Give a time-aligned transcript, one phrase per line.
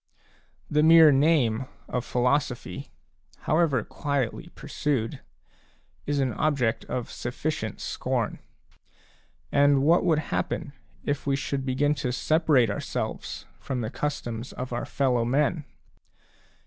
[0.67, 2.89] The mere name of philosophy,
[3.41, 5.19] however quietly pursued,
[6.07, 8.39] is an object of sufficient scorn;
[9.51, 14.73] and what would happen if we should begin to separate ourselves from the customs of
[14.73, 15.65] ourfellow men